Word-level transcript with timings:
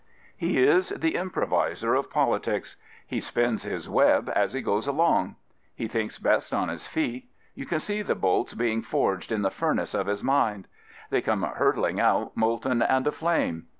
He 0.35 0.57
is 0.63 0.89
the 0.89 1.13
improviser 1.13 1.93
of 1.93 2.09
politics. 2.09 2.75
He 3.05 3.21
spins 3.21 3.61
his 3.61 3.87
web 3.87 4.31
as 4.35 4.53
he 4.53 4.61
goes 4.63 4.87
alongr 4.87 5.35
He 5.75 5.87
thinks 5.87 6.17
best 6.17 6.51
on 6.55 6.69
his 6.69 6.87
feet. 6.87 7.29
You 7.53 7.67
can 7.67 7.79
see 7.79 8.01
the 8.01 8.15
bolts 8.15 8.55
being 8.55 8.81
forged 8.81 9.31
in 9.31 9.43
the 9.43 9.51
furnace 9.51 9.93
of 9.93 10.07
his 10.07 10.23
mind. 10.23 10.67
They 11.11 11.21
come 11.21 11.43
hurtling 11.43 11.99
out 11.99 12.35
molten 12.35 12.81
and 12.81 13.05
aflame. 13.05 13.67